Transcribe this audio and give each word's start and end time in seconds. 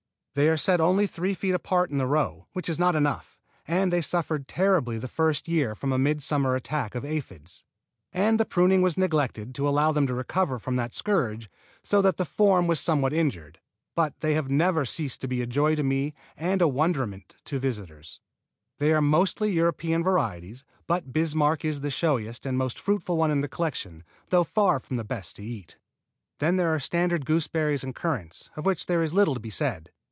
They 0.33 0.47
are 0.47 0.55
set 0.55 0.79
only 0.79 1.07
three 1.07 1.33
feet 1.33 1.53
apart 1.53 1.91
in 1.91 1.97
the 1.97 2.07
row, 2.07 2.47
which 2.53 2.69
is 2.69 2.79
not 2.79 2.95
enough; 2.95 3.37
and 3.67 3.91
they 3.91 3.99
suffered 3.99 4.47
terribly 4.47 4.97
the 4.97 5.09
first 5.09 5.49
year 5.49 5.75
from 5.75 5.91
a 5.91 5.97
midsummer 5.99 6.55
attack 6.55 6.95
of 6.95 7.03
aphides; 7.03 7.65
and 8.13 8.39
the 8.39 8.45
pruning 8.45 8.81
was 8.81 8.97
neglected 8.97 9.53
to 9.55 9.67
allow 9.67 9.91
them 9.91 10.07
to 10.07 10.13
recover 10.13 10.57
from 10.57 10.77
that 10.77 10.93
scourge, 10.93 11.49
so 11.83 12.01
that 12.01 12.15
the 12.15 12.23
form 12.23 12.65
was 12.65 12.79
somewhat 12.79 13.11
injured; 13.11 13.59
but 13.93 14.17
they 14.21 14.33
have 14.33 14.49
never 14.49 14.85
ceased 14.85 15.19
to 15.19 15.27
be 15.27 15.41
a 15.41 15.45
joy 15.45 15.75
to 15.75 15.83
me 15.83 16.13
and 16.37 16.61
a 16.61 16.67
wonderment 16.69 17.35
to 17.43 17.59
visitors. 17.59 18.21
They 18.77 18.93
are 18.93 19.01
mostly 19.01 19.49
of 19.49 19.55
European 19.55 20.01
varieties, 20.01 20.63
but 20.87 21.11
Bismarck 21.11 21.65
is 21.65 21.81
the 21.81 21.91
showiest 21.91 22.45
and 22.45 22.57
most 22.57 22.79
fruitful 22.79 23.17
one 23.17 23.31
in 23.31 23.41
the 23.41 23.49
collection, 23.49 24.05
though 24.29 24.45
far 24.45 24.79
from 24.79 24.95
the 24.95 25.03
best 25.03 25.35
to 25.35 25.43
eat. 25.43 25.75
Then 26.39 26.55
there 26.55 26.73
are 26.73 26.79
standard 26.79 27.25
gooseberries 27.25 27.83
and 27.83 27.93
currants, 27.93 28.49
of 28.55 28.65
which 28.65 28.85
there 28.85 29.03
is 29.03 29.13
little 29.13 29.33
to 29.33 29.41
be 29.41 29.49
said. 29.49 29.91